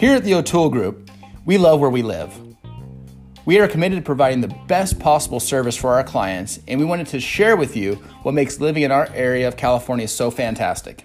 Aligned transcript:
Here 0.00 0.14
at 0.14 0.24
the 0.24 0.34
O'Toole 0.34 0.70
Group, 0.70 1.10
we 1.44 1.58
love 1.58 1.78
where 1.80 1.90
we 1.90 2.02
live. 2.02 2.32
We 3.44 3.58
are 3.58 3.68
committed 3.68 3.98
to 3.98 4.02
providing 4.02 4.40
the 4.40 4.54
best 4.66 4.98
possible 4.98 5.40
service 5.40 5.76
for 5.76 5.94
our 5.94 6.04
clients, 6.04 6.58
and 6.68 6.78
we 6.78 6.86
wanted 6.86 7.08
to 7.08 7.20
share 7.20 7.56
with 7.56 7.76
you 7.76 7.96
what 8.22 8.32
makes 8.32 8.60
living 8.60 8.82
in 8.82 8.92
our 8.92 9.08
area 9.12 9.48
of 9.48 9.56
California 9.56 10.06
so 10.06 10.30
fantastic. 10.30 11.04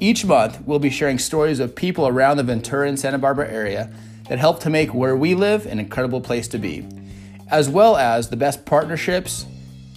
Each 0.00 0.24
month, 0.24 0.60
we'll 0.66 0.78
be 0.78 0.90
sharing 0.90 1.18
stories 1.18 1.60
of 1.60 1.74
people 1.74 2.06
around 2.06 2.36
the 2.36 2.42
Ventura 2.42 2.88
and 2.88 3.00
Santa 3.00 3.18
Barbara 3.18 3.50
area 3.50 3.92
that 4.28 4.38
help 4.38 4.60
to 4.60 4.70
make 4.70 4.94
where 4.94 5.16
we 5.16 5.34
live 5.34 5.66
an 5.66 5.78
incredible 5.78 6.20
place 6.20 6.48
to 6.48 6.58
be, 6.58 6.86
as 7.50 7.68
well 7.68 7.96
as 7.96 8.30
the 8.30 8.36
best 8.36 8.64
partnerships, 8.64 9.46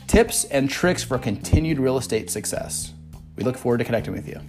tips, 0.08 0.44
and 0.46 0.70
tricks 0.70 1.04
for 1.04 1.18
continued 1.18 1.80
real 1.80 1.98
estate 1.98 2.30
success. 2.30 2.95
We 3.36 3.44
look 3.44 3.58
forward 3.58 3.80
to 3.80 3.84
connecting 3.84 4.14
with 4.14 4.28
you. 4.28 4.40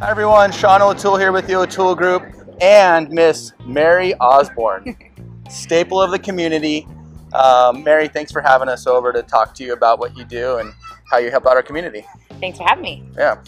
Hi 0.00 0.10
everyone, 0.10 0.52
Sean 0.52 0.82
O'Toole 0.82 1.16
here 1.16 1.32
with 1.32 1.46
the 1.46 1.54
O'Toole 1.54 1.94
Group 1.94 2.24
and 2.60 3.08
Miss 3.10 3.52
Mary 3.64 4.14
Osborne, 4.14 4.96
staple 5.48 6.00
of 6.00 6.10
the 6.10 6.18
community. 6.18 6.86
Um, 7.32 7.82
Mary, 7.82 8.08
thanks 8.08 8.30
for 8.30 8.40
having 8.40 8.68
us 8.68 8.86
over 8.86 9.12
to 9.12 9.22
talk 9.22 9.54
to 9.54 9.64
you 9.64 9.72
about 9.72 9.98
what 9.98 10.16
you 10.16 10.24
do 10.24 10.58
and 10.58 10.72
how 11.10 11.18
you 11.18 11.30
help 11.30 11.46
out 11.46 11.56
our 11.56 11.62
community. 11.62 12.04
Thanks 12.40 12.58
for 12.58 12.64
having 12.64 12.82
me. 12.82 13.04
Yeah. 13.16 13.42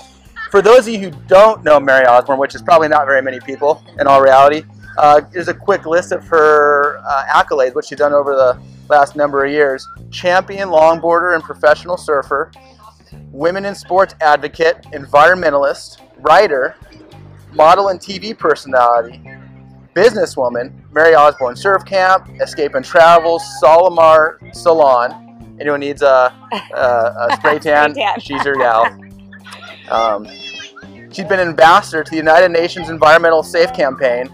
For 0.50 0.62
those 0.62 0.86
of 0.86 0.94
you 0.94 1.00
who 1.00 1.10
don't 1.27 1.64
know 1.64 1.78
Mary 1.78 2.06
Osborne, 2.06 2.38
which 2.38 2.55
is 2.55 2.62
probably 2.62 2.88
not 2.88 3.06
very 3.06 3.20
many 3.20 3.41
people 3.41 3.84
in 3.98 4.06
all 4.06 4.22
reality, 4.22 4.62
uh, 4.98 5.20
here's 5.32 5.48
a 5.48 5.55
quick 5.55 5.86
list 5.86 6.12
of 6.12 6.27
her 6.28 6.98
uh, 6.98 7.24
accolades, 7.27 7.75
what 7.75 7.84
she's 7.84 7.98
done 7.98 8.12
over 8.12 8.34
the 8.34 8.61
last 8.89 9.16
number 9.16 9.44
of 9.44 9.50
years. 9.50 9.86
Champion 10.11 10.69
longboarder 10.69 11.34
and 11.34 11.42
professional 11.42 11.97
surfer, 11.97 12.50
women 13.30 13.64
in 13.64 13.74
sports 13.74 14.14
advocate, 14.20 14.83
environmentalist, 14.92 16.00
writer, 16.19 16.77
model 17.52 17.89
and 17.89 18.00
TV 18.00 18.36
personality, 18.36 19.22
businesswoman, 19.94 20.72
Mary 20.92 21.14
Osborne, 21.14 21.56
Surf 21.56 21.84
Camp, 21.84 22.28
Escape 22.41 22.74
and 22.74 22.84
Travel, 22.84 23.41
Solimar 23.62 24.55
Salon. 24.55 25.56
Anyone 25.61 25.80
needs 25.80 26.02
a, 26.02 26.34
a, 26.74 26.77
a 26.77 27.36
spray, 27.36 27.58
tan, 27.61 27.94
she's 28.20 28.44
your 28.44 28.56
gal. 28.56 28.86
Um, 29.89 30.27
she's 31.17 31.25
been 31.25 31.41
ambassador 31.41 32.05
to 32.05 32.11
the 32.11 32.17
United 32.17 32.50
Nations 32.50 32.91
Environmental 32.91 33.42
Safe 33.42 33.72
Campaign, 33.72 34.27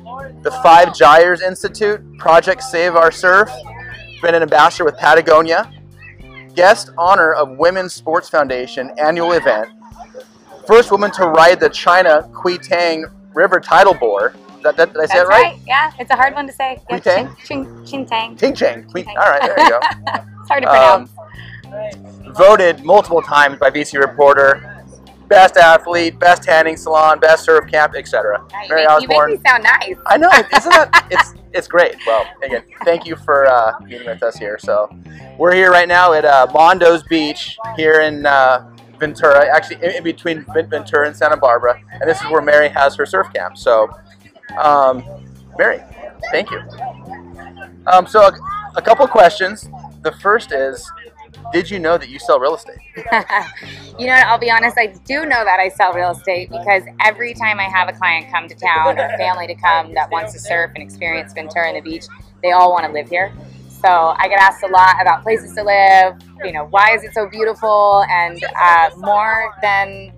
the 0.42 0.50
Five 0.64 0.92
Gyres 0.94 1.40
Institute, 1.40 2.00
Project 2.18 2.60
Save 2.62 2.96
Our 2.96 3.12
Surf, 3.12 3.48
been 4.20 4.34
an 4.34 4.42
ambassador 4.42 4.84
with 4.84 4.96
Patagonia, 4.96 5.70
guest 6.56 6.90
honor 6.98 7.32
of 7.34 7.56
Women's 7.56 7.94
Sports 7.94 8.28
Foundation 8.28 8.90
annual 8.98 9.32
event, 9.32 9.68
first 10.66 10.90
woman 10.90 11.12
to 11.12 11.26
ride 11.28 11.60
the 11.60 11.68
China 11.70 12.28
Kuitang 12.32 13.04
River 13.32 13.60
tidal 13.60 13.94
bore. 13.94 14.34
That, 14.64 14.76
that, 14.76 14.92
did 14.92 15.02
I 15.02 15.06
say 15.06 15.14
That's 15.18 15.28
it 15.28 15.28
right? 15.28 15.42
right. 15.54 15.60
Yeah, 15.66 15.92
it's 16.00 16.10
a 16.10 16.16
hard 16.16 16.34
one 16.34 16.46
to 16.48 16.52
say. 16.52 16.78
Yeah, 16.90 16.98
Quitang? 16.98 17.36
Chin, 17.44 17.84
chin, 17.86 18.06
Chintang. 18.06 18.38
Ting 18.38 18.54
Chang. 18.54 18.84
Kui- 18.90 19.06
All 19.06 19.14
right, 19.30 19.40
there 19.42 19.58
you 19.60 19.68
go. 19.70 19.80
It's 20.42 20.48
hard 20.48 20.62
to 20.64 20.68
Um, 20.70 21.08
pronounce. 21.08 22.36
voted 22.36 22.84
multiple 22.84 23.22
times 23.22 23.58
by 23.60 23.70
VC 23.70 23.98
Reporter, 24.00 24.71
best 25.32 25.56
athlete, 25.56 26.18
best 26.18 26.42
tanning 26.42 26.76
salon, 26.76 27.18
best 27.18 27.44
surf 27.44 27.70
camp, 27.70 27.94
etc. 27.96 28.44
Yeah, 28.50 28.62
you, 28.62 28.68
Mary 28.68 28.86
make, 28.86 29.02
you 29.02 29.08
make 29.08 29.28
me 29.28 29.48
sound 29.48 29.62
nice. 29.64 29.96
I 30.06 30.16
know, 30.18 30.30
isn't 30.30 30.72
it? 30.72 30.88
It's 31.10 31.34
it's 31.54 31.68
great. 31.68 31.96
Well, 32.06 32.26
again, 32.42 32.62
thank 32.84 33.06
you 33.06 33.16
for 33.16 33.46
uh, 33.46 33.78
being 33.86 34.06
with 34.06 34.22
us 34.22 34.36
here. 34.36 34.58
So, 34.58 34.88
we're 35.38 35.54
here 35.54 35.70
right 35.70 35.88
now 35.88 36.12
at 36.14 36.24
uh, 36.24 36.46
Mondo's 36.52 37.02
Beach 37.02 37.58
here 37.76 38.00
in 38.00 38.24
uh, 38.24 38.70
Ventura, 38.98 39.46
actually 39.54 39.76
in, 39.76 39.96
in 39.96 40.04
between 40.04 40.46
Ventura 40.54 41.06
and 41.06 41.16
Santa 41.16 41.36
Barbara, 41.36 41.78
and 41.92 42.08
this 42.08 42.20
is 42.22 42.30
where 42.30 42.40
Mary 42.42 42.68
has 42.68 42.96
her 42.96 43.04
surf 43.04 43.26
camp. 43.34 43.58
So, 43.58 43.90
um, 44.58 45.04
Mary, 45.58 45.80
thank 46.30 46.50
you. 46.50 46.60
Um, 47.86 48.06
so, 48.06 48.22
a, 48.22 48.32
a 48.76 48.82
couple 48.82 49.06
questions. 49.06 49.68
The 50.02 50.12
first 50.12 50.52
is, 50.52 50.90
did 51.52 51.70
you 51.70 51.78
know 51.78 51.98
that 51.98 52.08
you 52.08 52.18
sell 52.18 52.38
real 52.38 52.54
estate? 52.54 52.78
you 53.98 54.06
know? 54.06 54.14
I'll 54.14 54.38
be 54.38 54.50
honest. 54.50 54.76
I 54.78 54.86
do 54.86 55.24
know 55.24 55.44
that 55.44 55.58
I 55.60 55.68
sell 55.68 55.92
real 55.92 56.10
estate 56.10 56.50
because 56.50 56.82
every 57.00 57.34
time 57.34 57.60
I 57.60 57.64
have 57.64 57.88
a 57.88 57.92
client 57.92 58.30
come 58.32 58.48
to 58.48 58.54
town 58.54 58.98
or 58.98 59.08
family 59.18 59.46
to 59.46 59.54
come 59.54 59.94
that 59.94 60.10
wants 60.10 60.32
to 60.32 60.38
surf 60.38 60.72
and 60.74 60.82
experience 60.82 61.32
Ventura 61.32 61.68
and 61.68 61.76
the 61.76 61.80
beach, 61.80 62.04
they 62.42 62.52
all 62.52 62.72
want 62.72 62.86
to 62.86 62.92
live 62.92 63.08
here. 63.08 63.32
So 63.68 63.88
I 63.88 64.28
get 64.28 64.40
asked 64.40 64.62
a 64.62 64.68
lot 64.68 65.00
about 65.00 65.22
places 65.22 65.54
to 65.54 65.64
live. 65.64 66.14
You 66.44 66.52
know, 66.52 66.66
why 66.66 66.94
is 66.94 67.02
it 67.02 67.12
so 67.14 67.26
beautiful? 67.26 68.04
And 68.08 68.40
uh, 68.60 68.90
more 68.96 69.52
than 69.60 70.12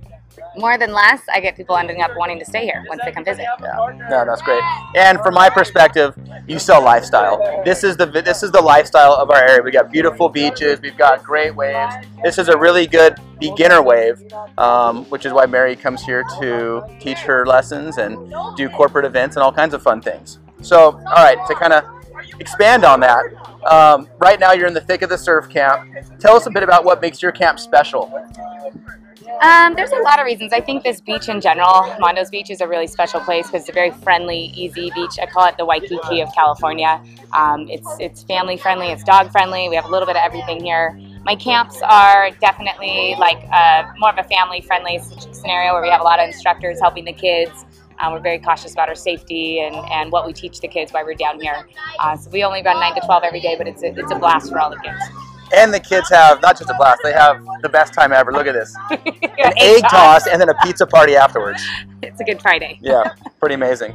more 0.56 0.78
than 0.78 0.92
less, 0.92 1.22
I 1.32 1.40
get 1.40 1.56
people 1.56 1.76
ending 1.76 2.00
up 2.00 2.12
wanting 2.16 2.38
to 2.38 2.44
stay 2.44 2.64
here 2.64 2.84
once 2.88 3.00
they 3.04 3.12
come 3.12 3.24
visit. 3.24 3.46
Yeah, 3.60 4.08
no, 4.10 4.24
that's 4.24 4.42
great. 4.42 4.62
And 4.94 5.20
from 5.20 5.34
my 5.34 5.50
perspective, 5.50 6.16
you 6.46 6.58
sell 6.58 6.82
lifestyle. 6.82 7.62
This 7.64 7.84
is 7.84 7.96
the 7.96 8.06
this 8.06 8.42
is 8.42 8.50
the 8.50 8.60
lifestyle 8.60 9.14
of 9.14 9.30
our 9.30 9.42
area. 9.42 9.62
We 9.62 9.70
got 9.70 9.90
beautiful 9.90 10.28
beaches. 10.28 10.80
We've 10.80 10.96
got 10.96 11.22
great 11.22 11.54
waves. 11.54 11.94
This 12.22 12.38
is 12.38 12.48
a 12.48 12.56
really 12.56 12.86
good 12.86 13.16
beginner 13.40 13.82
wave, 13.82 14.22
um, 14.58 15.04
which 15.06 15.26
is 15.26 15.32
why 15.32 15.46
Mary 15.46 15.76
comes 15.76 16.02
here 16.02 16.24
to 16.40 16.82
teach 17.00 17.18
her 17.18 17.44
lessons 17.44 17.98
and 17.98 18.32
do 18.56 18.68
corporate 18.68 19.04
events 19.04 19.36
and 19.36 19.42
all 19.42 19.52
kinds 19.52 19.74
of 19.74 19.82
fun 19.82 20.00
things. 20.00 20.38
So, 20.62 20.92
all 20.92 21.24
right, 21.24 21.38
to 21.46 21.54
kind 21.54 21.72
of 21.72 21.84
expand 22.40 22.84
on 22.84 23.00
that, 23.00 23.22
um, 23.70 24.08
right 24.18 24.40
now 24.40 24.52
you're 24.52 24.66
in 24.66 24.74
the 24.74 24.80
thick 24.80 25.02
of 25.02 25.10
the 25.10 25.18
surf 25.18 25.48
camp. 25.48 25.90
Tell 26.18 26.36
us 26.36 26.46
a 26.46 26.50
bit 26.50 26.62
about 26.62 26.84
what 26.84 27.02
makes 27.02 27.20
your 27.20 27.32
camp 27.32 27.58
special. 27.58 28.12
Um, 29.42 29.74
there's 29.74 29.92
a 29.92 30.00
lot 30.02 30.18
of 30.18 30.26
reasons. 30.26 30.52
I 30.52 30.60
think 30.60 30.84
this 30.84 31.00
beach 31.00 31.28
in 31.28 31.40
general, 31.40 31.82
Mondo's 31.98 32.30
Beach, 32.30 32.50
is 32.50 32.60
a 32.60 32.68
really 32.68 32.86
special 32.86 33.20
place 33.20 33.46
because 33.46 33.62
it's 33.62 33.70
a 33.70 33.72
very 33.72 33.90
friendly, 33.90 34.52
easy 34.54 34.90
beach. 34.94 35.18
I 35.20 35.26
call 35.26 35.46
it 35.46 35.56
the 35.56 35.64
Waikiki 35.64 36.20
of 36.20 36.28
California. 36.34 37.02
Um, 37.32 37.68
it's 37.68 37.88
it's 37.98 38.22
family 38.22 38.56
friendly, 38.56 38.88
it's 38.88 39.02
dog 39.04 39.32
friendly. 39.32 39.68
We 39.68 39.76
have 39.76 39.86
a 39.86 39.90
little 39.90 40.06
bit 40.06 40.16
of 40.16 40.22
everything 40.24 40.62
here. 40.62 40.98
My 41.24 41.36
camps 41.36 41.80
are 41.82 42.30
definitely 42.40 43.16
like 43.18 43.38
uh 43.52 43.84
more 43.98 44.10
of 44.10 44.18
a 44.18 44.28
family 44.28 44.60
friendly 44.60 44.98
scenario 45.32 45.72
where 45.72 45.82
we 45.82 45.88
have 45.88 46.00
a 46.00 46.04
lot 46.04 46.20
of 46.20 46.26
instructors 46.26 46.78
helping 46.80 47.04
the 47.04 47.12
kids. 47.12 47.64
Um, 48.00 48.12
we're 48.12 48.20
very 48.20 48.38
cautious 48.38 48.72
about 48.72 48.88
our 48.88 48.94
safety 48.94 49.60
and, 49.60 49.74
and 49.90 50.10
what 50.10 50.26
we 50.26 50.32
teach 50.32 50.60
the 50.60 50.68
kids 50.68 50.92
while 50.92 51.04
we're 51.04 51.14
down 51.14 51.40
here. 51.40 51.66
Uh, 52.00 52.16
so 52.16 52.28
we 52.30 52.42
only 52.42 52.60
run 52.60 52.80
9 52.80 52.94
to 52.96 53.00
12 53.06 53.22
every 53.22 53.40
day, 53.40 53.54
but 53.56 53.68
it's 53.68 53.84
a, 53.84 53.94
it's 53.96 54.10
a 54.10 54.16
blast 54.16 54.50
for 54.50 54.58
all 54.58 54.68
the 54.68 54.78
kids. 54.78 55.23
And 55.52 55.72
the 55.72 55.80
kids 55.80 56.08
have 56.10 56.40
not 56.42 56.58
just 56.58 56.70
a 56.70 56.74
blast; 56.74 57.00
they 57.04 57.12
have 57.12 57.44
the 57.62 57.68
best 57.68 57.92
time 57.92 58.12
ever. 58.12 58.32
Look 58.32 58.46
at 58.46 58.54
this. 58.54 58.74
an 58.90 58.98
Egg 59.06 59.54
egg 59.58 59.82
toss. 59.82 59.90
toss 59.90 60.26
and 60.26 60.40
then 60.40 60.48
a 60.48 60.54
pizza 60.62 60.86
party 60.86 61.16
afterwards. 61.16 61.62
It's 62.02 62.20
a 62.20 62.24
good 62.24 62.40
Friday. 62.40 62.78
Yeah, 62.80 63.14
pretty 63.40 63.54
amazing. 63.54 63.94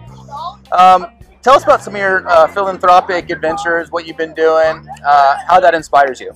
Um, 0.71 1.07
tell 1.41 1.55
us 1.55 1.63
about 1.63 1.81
some 1.81 1.95
of 1.95 1.99
your 1.99 2.27
uh, 2.27 2.47
philanthropic 2.47 3.29
adventures, 3.29 3.91
what 3.91 4.07
you've 4.07 4.17
been 4.17 4.33
doing, 4.33 4.87
uh, 5.05 5.37
how 5.47 5.59
that 5.59 5.73
inspires 5.73 6.19
you. 6.19 6.31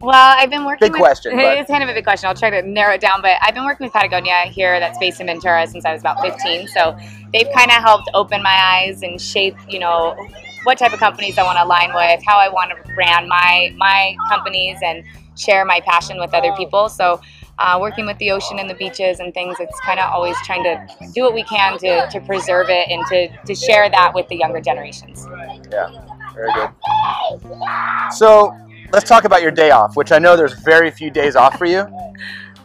Well, 0.00 0.36
I've 0.38 0.50
been 0.50 0.64
working. 0.64 0.86
Big 0.86 0.92
with, 0.92 1.00
question, 1.00 1.32
but- 1.36 1.58
It's 1.58 1.70
kind 1.70 1.82
of 1.82 1.88
a 1.88 1.94
big 1.94 2.04
question. 2.04 2.28
I'll 2.28 2.34
try 2.34 2.50
to 2.50 2.62
narrow 2.62 2.94
it 2.94 3.00
down, 3.00 3.22
but 3.22 3.38
I've 3.40 3.54
been 3.54 3.64
working 3.64 3.86
with 3.86 3.92
Patagonia 3.92 4.44
here, 4.46 4.78
that's 4.78 4.98
based 4.98 5.20
in 5.20 5.26
Ventura, 5.26 5.66
since 5.66 5.84
I 5.84 5.92
was 5.92 6.00
about 6.02 6.20
15. 6.20 6.68
So 6.68 6.96
they've 7.32 7.48
kind 7.54 7.70
of 7.70 7.82
helped 7.82 8.10
open 8.14 8.42
my 8.42 8.50
eyes 8.54 9.02
and 9.02 9.20
shape, 9.20 9.56
you 9.68 9.78
know, 9.78 10.16
what 10.66 10.78
type 10.78 10.92
of 10.92 10.98
companies 10.98 11.38
I 11.38 11.44
want 11.44 11.56
to 11.56 11.64
align 11.64 11.94
with, 11.94 12.20
how 12.26 12.38
I 12.38 12.48
want 12.48 12.70
to 12.70 12.94
brand 12.94 13.28
my 13.28 13.72
my 13.76 14.16
companies, 14.28 14.78
and 14.82 15.04
share 15.38 15.64
my 15.64 15.80
passion 15.80 16.18
with 16.18 16.34
other 16.34 16.52
people. 16.56 16.88
So. 16.88 17.20
Uh, 17.58 17.78
working 17.80 18.04
with 18.04 18.18
the 18.18 18.30
ocean 18.30 18.58
and 18.58 18.68
the 18.68 18.74
beaches 18.74 19.18
and 19.18 19.32
things, 19.32 19.56
it's 19.60 19.80
kind 19.80 19.98
of 19.98 20.12
always 20.12 20.36
trying 20.44 20.62
to 20.62 20.86
do 21.14 21.22
what 21.22 21.32
we 21.32 21.42
can 21.44 21.78
to, 21.78 22.06
to 22.10 22.20
preserve 22.20 22.66
it 22.68 22.86
and 22.90 23.02
to, 23.06 23.28
to 23.46 23.54
share 23.54 23.88
that 23.88 24.12
with 24.14 24.28
the 24.28 24.36
younger 24.36 24.60
generations. 24.60 25.26
Yeah, 25.72 25.88
very 26.34 26.52
good. 26.52 26.68
So 28.12 28.54
let's 28.92 29.08
talk 29.08 29.24
about 29.24 29.40
your 29.40 29.52
day 29.52 29.70
off, 29.70 29.96
which 29.96 30.12
I 30.12 30.18
know 30.18 30.36
there's 30.36 30.52
very 30.64 30.90
few 30.90 31.10
days 31.10 31.34
off 31.34 31.56
for 31.56 31.64
you. 31.64 31.84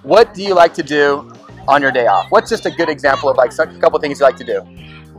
What 0.03 0.33
do 0.33 0.43
you 0.43 0.53
like 0.53 0.73
to 0.73 0.83
do 0.83 1.31
on 1.69 1.81
your 1.81 1.93
day 1.93 2.07
off? 2.07 2.25
What's 2.29 2.49
just 2.49 2.65
a 2.65 2.71
good 2.71 2.89
example 2.89 3.29
of 3.29 3.37
like 3.37 3.57
a 3.57 3.67
couple 3.79 3.97
things 3.99 4.19
you 4.19 4.25
like 4.25 4.35
to 4.37 4.43
do? 4.43 4.61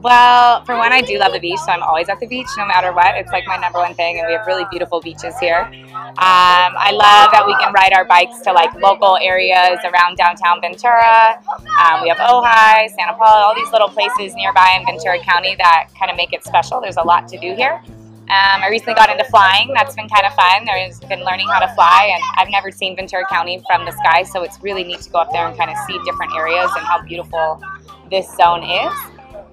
Well, 0.02 0.64
for 0.64 0.76
one, 0.76 0.92
I 0.92 1.00
do 1.00 1.16
love 1.16 1.32
the 1.32 1.38
beach, 1.38 1.60
so 1.60 1.70
I'm 1.70 1.82
always 1.82 2.08
at 2.08 2.18
the 2.18 2.26
beach 2.26 2.48
no 2.58 2.66
matter 2.66 2.92
what. 2.92 3.14
It's 3.14 3.30
like 3.30 3.46
my 3.46 3.56
number 3.56 3.78
one 3.78 3.94
thing, 3.94 4.18
and 4.18 4.26
we 4.26 4.32
have 4.32 4.44
really 4.48 4.64
beautiful 4.68 5.00
beaches 5.00 5.38
here. 5.38 5.62
Um, 5.62 6.74
I 6.74 6.90
love 6.90 7.30
that 7.30 7.46
we 7.46 7.54
can 7.62 7.72
ride 7.72 7.92
our 7.94 8.04
bikes 8.04 8.40
to 8.40 8.52
like 8.52 8.74
local 8.74 9.16
areas 9.22 9.78
around 9.84 10.16
downtown 10.16 10.60
Ventura. 10.60 11.38
Um, 11.78 12.02
we 12.02 12.08
have 12.08 12.18
Ojai, 12.18 12.90
Santa 12.98 13.14
Paula, 13.14 13.46
all 13.46 13.54
these 13.54 13.70
little 13.70 13.88
places 13.88 14.34
nearby 14.34 14.76
in 14.76 14.84
Ventura 14.84 15.22
County 15.22 15.54
that 15.58 15.86
kind 15.96 16.10
of 16.10 16.16
make 16.16 16.32
it 16.32 16.42
special. 16.42 16.80
There's 16.80 16.98
a 16.98 17.06
lot 17.06 17.28
to 17.28 17.38
do 17.38 17.54
here. 17.54 17.80
Um, 18.26 18.58
I 18.58 18.68
recently 18.70 18.94
got 18.94 19.08
into 19.08 19.24
flying. 19.30 19.70
That's 19.72 19.94
been 19.94 20.08
kind 20.08 20.26
of 20.26 20.34
fun. 20.34 20.66
I've 20.66 20.98
been 21.08 21.22
learning 21.22 21.46
how 21.46 21.60
to 21.60 21.72
fly, 21.74 22.10
and 22.12 22.22
I've 22.38 22.50
never 22.50 22.72
seen 22.72 22.96
Ventura 22.96 23.24
County 23.30 23.62
from 23.68 23.84
the 23.84 23.92
sky, 23.92 24.24
so 24.24 24.42
it's 24.42 24.58
really 24.62 24.82
neat 24.82 25.00
to 25.02 25.10
go 25.10 25.20
up 25.20 25.30
there 25.30 25.46
and 25.46 25.56
kind 25.56 25.70
of 25.70 25.76
see 25.86 25.94
different 26.04 26.34
areas 26.34 26.70
and 26.74 26.84
how 26.84 27.02
beautiful 27.02 27.62
this 28.10 28.26
zone 28.34 28.64
is. 28.64 28.92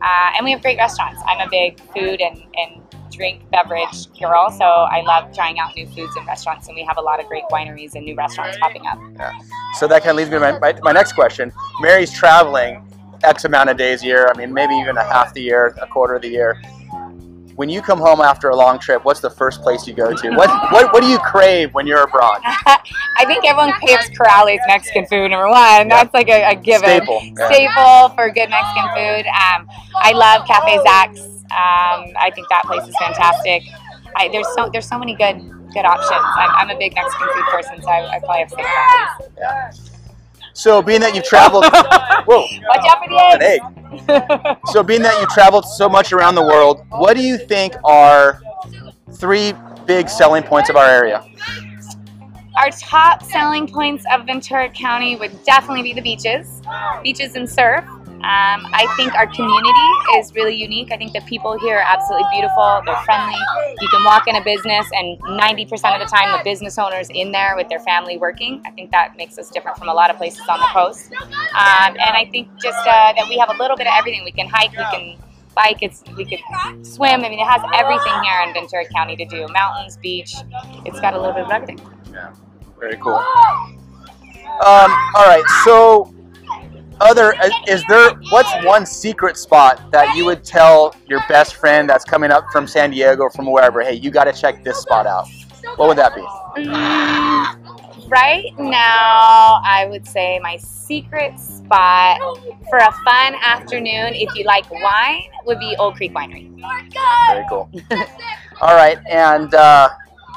Uh, 0.01 0.31
and 0.35 0.45
we 0.45 0.51
have 0.51 0.61
great 0.61 0.77
restaurants. 0.77 1.21
I'm 1.27 1.45
a 1.45 1.49
big 1.49 1.79
food 1.93 2.21
and, 2.21 2.43
and 2.55 2.81
drink 3.11 3.49
beverage 3.51 4.07
girl, 4.19 4.49
so 4.49 4.63
I 4.63 5.01
love 5.01 5.33
trying 5.33 5.59
out 5.59 5.75
new 5.75 5.85
foods 5.87 6.15
and 6.15 6.25
restaurants, 6.25 6.67
and 6.67 6.75
we 6.75 6.83
have 6.83 6.97
a 6.97 7.01
lot 7.01 7.19
of 7.19 7.27
great 7.27 7.43
wineries 7.51 7.95
and 7.95 8.05
new 8.05 8.15
restaurants 8.15 8.57
popping 8.59 8.85
up. 8.87 8.97
Yeah. 9.17 9.31
So 9.77 9.87
that 9.87 10.03
kind 10.03 10.11
of 10.11 10.17
leads 10.17 10.29
me 10.29 10.35
to 10.35 10.39
my, 10.39 10.59
my, 10.59 10.79
my 10.81 10.91
next 10.91 11.13
question. 11.13 11.51
Mary's 11.81 12.13
traveling 12.13 12.85
X 13.23 13.43
amount 13.43 13.69
of 13.69 13.77
days 13.77 14.03
a 14.03 14.05
year. 14.05 14.29
I 14.33 14.37
mean, 14.37 14.53
maybe 14.53 14.73
even 14.75 14.95
a 14.95 15.03
half 15.03 15.33
the 15.33 15.41
year, 15.41 15.75
a 15.81 15.87
quarter 15.87 16.15
of 16.15 16.21
the 16.21 16.29
year. 16.29 16.61
When 17.59 17.67
you 17.67 17.81
come 17.81 17.99
home 17.99 18.21
after 18.21 18.47
a 18.47 18.55
long 18.55 18.79
trip, 18.79 19.03
what's 19.03 19.19
the 19.19 19.29
first 19.29 19.61
place 19.61 19.85
you 19.85 19.93
go 19.93 20.15
to? 20.15 20.29
What 20.29 20.49
what, 20.71 20.93
what 20.93 21.03
do 21.03 21.09
you 21.09 21.19
crave 21.19 21.73
when 21.73 21.85
you're 21.85 22.03
abroad? 22.03 22.39
I 22.45 23.25
think 23.27 23.43
everyone 23.43 23.73
craves 23.73 24.09
Corrales 24.11 24.59
Mexican 24.65 25.05
food, 25.07 25.29
number 25.29 25.49
one. 25.49 25.89
That's 25.89 26.13
like 26.13 26.29
a, 26.29 26.51
a 26.51 26.55
given. 26.55 26.87
Staple. 26.87 27.19
Staple 27.19 28.15
for 28.15 28.29
good 28.29 28.49
Mexican 28.49 28.87
food. 28.95 29.27
Um, 29.27 29.67
I 29.93 30.13
love 30.15 30.47
Cafe 30.47 30.79
Zack's. 30.85 31.19
Um, 31.51 32.15
I 32.15 32.31
think 32.33 32.47
that 32.47 32.63
place 32.63 32.87
is 32.87 32.95
fantastic. 32.97 33.63
I, 34.15 34.29
there's 34.29 34.47
so 34.55 34.69
there's 34.71 34.87
so 34.87 34.97
many 34.97 35.13
good 35.13 35.35
good 35.73 35.83
options. 35.83 36.23
I'm, 36.39 36.51
I'm 36.51 36.69
a 36.69 36.79
big 36.79 36.95
Mexican 36.95 37.27
food 37.27 37.43
person, 37.51 37.81
so 37.81 37.89
I, 37.89 38.09
I 38.09 38.19
probably 38.19 38.39
have 38.39 38.49
to 38.51 38.55
say 38.55 39.27
Yeah. 39.37 39.71
So 40.53 40.81
being 40.81 41.01
that 41.01 41.13
you've 41.13 41.25
traveled, 41.25 41.65
whoa, 42.25 42.47
Watch 42.69 42.85
out 42.87 43.03
for 43.03 43.09
the 43.09 43.17
an 43.17 43.41
egg. 43.41 43.61
So 44.71 44.83
being 44.83 45.01
that 45.01 45.19
you've 45.19 45.29
traveled 45.29 45.65
so 45.65 45.89
much 45.89 46.13
around 46.13 46.35
the 46.35 46.43
world, 46.43 46.85
what 46.89 47.15
do 47.15 47.23
you 47.23 47.37
think 47.37 47.73
are 47.83 48.39
three 49.13 49.53
big 49.85 50.09
selling 50.09 50.43
points 50.43 50.69
of 50.69 50.75
our 50.75 50.87
area? 50.87 51.25
Our 52.57 52.69
top 52.71 53.23
selling 53.23 53.67
points 53.67 54.05
of 54.11 54.25
Ventura 54.25 54.69
County 54.69 55.15
would 55.15 55.43
definitely 55.43 55.81
be 55.81 55.93
the 55.93 56.01
beaches, 56.01 56.61
beaches 57.01 57.35
and 57.35 57.49
surf. 57.49 57.85
Um, 58.19 58.67
I 58.75 58.85
think 58.97 59.15
our 59.15 59.27
community 59.27 60.19
is 60.19 60.35
really 60.35 60.53
unique. 60.53 60.91
I 60.91 60.97
think 60.97 61.13
the 61.13 61.21
people 61.21 61.57
here 61.57 61.77
are 61.77 61.85
absolutely 61.87 62.27
beautiful. 62.31 62.81
They're 62.85 62.99
friendly. 63.05 63.39
You 63.79 63.87
can 63.87 64.03
walk 64.03 64.27
in 64.27 64.35
a 64.35 64.43
business, 64.43 64.85
and 64.91 65.17
90% 65.21 65.71
of 65.95 65.99
the 65.99 66.05
time, 66.05 66.37
the 66.37 66.43
business 66.43 66.77
owner's 66.77 67.09
in 67.11 67.31
there 67.31 67.55
with 67.55 67.69
their 67.69 67.79
family 67.79 68.17
working. 68.17 68.61
I 68.65 68.71
think 68.71 68.91
that 68.91 69.15
makes 69.15 69.37
us 69.37 69.49
different 69.49 69.77
from 69.77 69.87
a 69.87 69.93
lot 69.93 70.09
of 70.09 70.17
places 70.17 70.41
on 70.49 70.59
the 70.59 70.67
coast. 70.73 71.13
Um, 71.13 71.95
and 71.95 72.11
I 72.17 72.27
think 72.29 72.49
just 72.61 72.79
uh, 72.85 73.13
that 73.15 73.25
we 73.29 73.37
have 73.37 73.49
a 73.49 73.57
little 73.57 73.77
bit 73.77 73.87
of 73.87 73.93
everything. 73.97 74.25
We 74.25 74.31
can 74.31 74.49
hike, 74.49 74.71
we 74.71 74.83
can 74.91 75.17
bike, 75.55 75.77
it's, 75.81 76.03
we 76.17 76.25
could 76.25 76.39
swim. 76.85 77.23
I 77.23 77.29
mean, 77.29 77.39
it 77.39 77.47
has 77.47 77.61
everything 77.73 78.13
here 78.23 78.41
in 78.45 78.53
Ventura 78.53 78.85
County 78.93 79.15
to 79.15 79.25
do 79.25 79.47
mountains, 79.53 79.95
beach. 79.95 80.35
It's 80.85 80.99
got 80.99 81.13
a 81.13 81.17
little 81.17 81.33
bit 81.33 81.45
of 81.45 81.51
everything. 81.51 81.79
Yeah, 82.11 82.33
very 82.77 82.97
cool. 82.97 83.15
Um, 84.65 84.91
all 85.15 85.25
right, 85.25 85.43
so 85.63 86.13
other 87.01 87.33
is 87.67 87.83
there 87.87 88.11
what's 88.29 88.49
one 88.65 88.85
secret 88.85 89.37
spot 89.37 89.91
that 89.91 90.15
you 90.15 90.25
would 90.25 90.43
tell 90.43 90.95
your 91.07 91.21
best 91.27 91.55
friend 91.55 91.89
that's 91.89 92.05
coming 92.05 92.31
up 92.31 92.45
from 92.51 92.67
San 92.67 92.91
Diego 92.91 93.29
from 93.29 93.51
wherever? 93.51 93.81
Hey, 93.81 93.95
you 93.95 94.11
got 94.11 94.25
to 94.25 94.33
check 94.33 94.63
this 94.63 94.79
spot 94.79 95.05
out. 95.05 95.27
What 95.75 95.87
would 95.87 95.97
that 95.97 96.15
be? 96.15 96.21
Mm, 96.21 98.09
right 98.09 98.51
now, 98.57 99.61
I 99.63 99.87
would 99.89 100.07
say 100.07 100.39
my 100.41 100.57
secret 100.57 101.39
spot 101.39 102.19
for 102.69 102.79
a 102.79 102.91
fun 103.03 103.35
afternoon, 103.43 104.13
if 104.15 104.33
you 104.35 104.43
like 104.45 104.69
wine, 104.71 105.29
would 105.45 105.59
be 105.59 105.75
Old 105.77 105.95
Creek 105.95 106.13
Winery. 106.13 106.49
Very 107.27 107.45
cool. 107.49 107.69
All 108.61 108.75
right, 108.75 108.99
and 109.09 109.53
uh, 109.53 109.89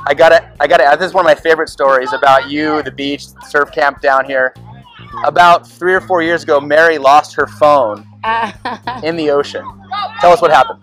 I 0.07 0.15
gotta, 0.15 0.53
I 0.61 0.67
gotta. 0.67 0.97
This 0.97 1.09
is 1.09 1.15
one 1.15 1.25
of 1.25 1.29
my 1.29 1.41
favorite 1.41 1.69
stories 1.69 2.13
about 2.13 2.51
you, 2.51 2.83
the 2.83 2.91
beach, 2.91 3.27
surf 3.49 3.73
camp 3.73 4.01
down 4.01 4.25
here. 4.25 4.55
About 5.25 5.69
three 5.69 5.95
or 5.95 6.01
four 6.01 6.23
years 6.23 6.43
ago, 6.43 6.61
Mary 6.61 6.99
lost 6.99 7.35
her 7.35 7.47
phone 7.47 8.07
in 9.03 9.17
the 9.17 9.31
ocean. 9.31 9.65
Tell 10.21 10.33
us 10.33 10.41
what 10.41 10.51
happened. 10.51 10.83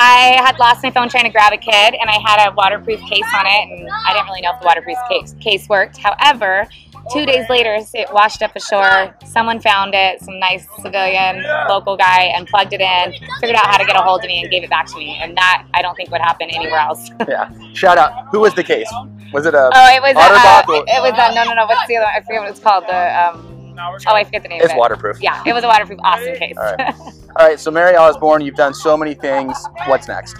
I 0.00 0.40
had 0.44 0.58
lost 0.58 0.84
my 0.84 0.90
phone 0.92 1.08
trying 1.08 1.24
to 1.24 1.30
grab 1.30 1.52
a 1.52 1.56
kid, 1.56 1.94
and 2.00 2.08
I 2.08 2.18
had 2.24 2.48
a 2.48 2.54
waterproof 2.54 3.00
case 3.00 3.26
on 3.34 3.46
it, 3.46 3.68
and 3.68 3.88
I 4.06 4.12
didn't 4.12 4.26
really 4.26 4.42
know 4.42 4.52
if 4.54 4.60
the 4.60 4.66
waterproof 4.66 4.96
case, 5.08 5.34
case 5.40 5.68
worked. 5.68 5.98
However, 5.98 6.68
two 7.12 7.26
days 7.26 7.50
later, 7.50 7.76
it 7.94 8.12
washed 8.12 8.40
up 8.40 8.54
ashore. 8.54 9.16
Someone 9.26 9.58
found 9.58 9.94
it, 9.94 10.20
some 10.22 10.38
nice 10.38 10.66
civilian 10.80 11.42
local 11.68 11.96
guy, 11.96 12.32
and 12.34 12.46
plugged 12.46 12.72
it 12.74 12.80
in, 12.80 13.12
figured 13.40 13.56
out 13.56 13.66
how 13.66 13.76
to 13.76 13.84
get 13.84 13.96
a 13.96 14.02
hold 14.02 14.22
of 14.22 14.28
me, 14.28 14.40
and 14.40 14.50
gave 14.50 14.62
it 14.62 14.70
back 14.70 14.86
to 14.86 14.96
me. 14.96 15.18
And 15.20 15.36
that 15.36 15.66
I 15.74 15.82
don't 15.82 15.96
think 15.96 16.12
would 16.12 16.20
happen 16.20 16.48
anywhere 16.50 16.78
else. 16.78 17.10
Yeah. 17.28 17.50
Shout 17.74 17.98
out. 17.98 18.28
Who 18.30 18.40
was 18.40 18.54
the 18.54 18.64
case? 18.64 18.90
Was 19.34 19.44
it 19.44 19.52
a? 19.52 19.70
Oh, 19.74 19.94
it 19.94 20.00
was 20.00 20.14
a, 20.16 20.18
uh, 20.18 20.62
it 20.68 21.02
was 21.02 21.12
a, 21.12 21.34
no, 21.34 21.44
no, 21.44 21.54
no. 21.54 21.66
What's 21.66 21.86
the 21.86 21.96
other? 21.96 22.06
one? 22.06 22.14
I 22.16 22.20
forget 22.20 22.40
what 22.40 22.50
it's 22.50 22.60
called. 22.60 22.84
The 22.86 23.28
um, 23.28 23.47
oh, 23.78 24.14
I 24.14 24.24
forget 24.24 24.42
the 24.42 24.48
name. 24.48 24.60
It's 24.60 24.72
of 24.72 24.76
it. 24.76 24.78
waterproof. 24.78 25.20
Yeah, 25.20 25.42
it 25.46 25.52
was 25.52 25.64
a 25.64 25.66
waterproof, 25.66 25.98
awesome 26.02 26.36
case. 26.36 26.56
All 26.56 26.64
right. 26.64 26.94
All 27.36 27.46
right. 27.46 27.60
So 27.60 27.70
Mary 27.70 27.96
Osborne, 27.96 28.40
you've 28.42 28.56
done 28.56 28.74
so 28.74 28.96
many 28.96 29.14
things. 29.14 29.56
What's 29.86 30.08
next? 30.08 30.36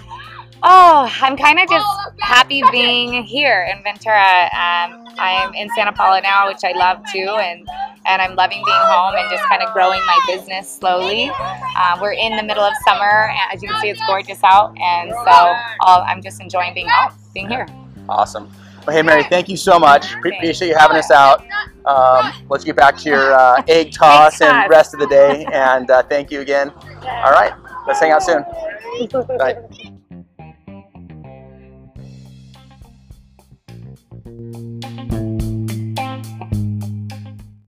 Oh, 0.61 1.09
I'm 1.21 1.37
kind 1.37 1.57
of 1.57 1.69
just 1.69 1.87
happy 2.19 2.61
being 2.69 3.23
here 3.23 3.65
in 3.71 3.81
Ventura. 3.81 4.49
Um, 4.51 5.07
I'm 5.17 5.53
in 5.53 5.69
Santa 5.73 5.93
Paula 5.93 6.19
now, 6.21 6.47
which 6.47 6.63
I 6.65 6.73
love 6.73 7.01
too, 7.13 7.29
and 7.39 7.65
and 8.05 8.21
I'm 8.21 8.35
loving 8.35 8.61
being 8.65 8.77
home 8.77 9.15
and 9.15 9.29
just 9.29 9.43
kind 9.47 9.61
of 9.63 9.71
growing 9.73 10.01
my 10.05 10.19
business 10.27 10.69
slowly. 10.69 11.31
Uh, 11.33 11.97
we're 12.01 12.11
in 12.11 12.35
the 12.35 12.43
middle 12.43 12.63
of 12.63 12.73
summer, 12.83 13.29
and 13.29 13.53
as 13.53 13.63
you 13.63 13.69
can 13.69 13.79
see, 13.79 13.89
it's 13.89 14.01
gorgeous 14.05 14.43
out, 14.43 14.77
and 14.77 15.11
so 15.11 15.15
i 15.31 16.05
I'm 16.07 16.21
just 16.21 16.41
enjoying 16.41 16.73
being 16.73 16.89
home, 16.89 17.13
being 17.33 17.47
here. 17.47 17.65
Awesome. 18.09 18.49
Well, 18.85 18.95
hey 18.95 19.01
Mary, 19.01 19.23
thank 19.23 19.49
you 19.49 19.57
so 19.57 19.77
much. 19.79 20.11
Pre- 20.21 20.35
Appreciate 20.35 20.69
you 20.69 20.75
having 20.77 20.97
us 20.97 21.11
out. 21.11 21.45
Um, 21.85 22.31
let's 22.49 22.63
get 22.63 22.75
back 22.75 22.97
to 22.97 23.09
your 23.09 23.33
uh, 23.33 23.61
egg 23.67 23.91
toss 23.97 24.41
and 24.41 24.69
rest 24.69 24.93
of 24.93 24.99
the 24.99 25.07
day. 25.07 25.45
And 25.51 25.89
uh, 25.89 26.03
thank 26.03 26.31
you 26.31 26.41
again. 26.41 26.69
All 27.03 27.31
right. 27.31 27.53
Let's 27.87 27.99
hang 27.99 28.11
out 28.11 28.23
soon. 28.23 28.43
Bye. 29.37 29.57